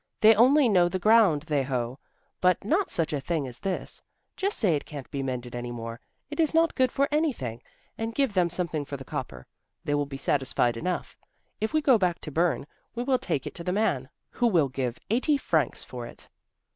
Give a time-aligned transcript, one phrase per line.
[0.21, 1.99] They only know the ground they hoe,
[2.41, 4.01] but not such a thing as this.
[4.35, 5.99] Just say it can't be mended any more,
[6.31, 7.61] it is not good for anything,
[7.99, 9.45] and give them something for the copper.
[9.83, 11.15] They will be satisfied enough.
[11.59, 14.69] If we go back to Bern we will take it to the man, who will
[14.69, 16.27] give eighty francs for it."